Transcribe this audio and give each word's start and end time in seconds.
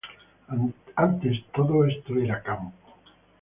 Antes, 1.05 1.35
todo 1.55 1.73
esto 1.91 2.11
era 2.25 2.41
campo 2.47 2.75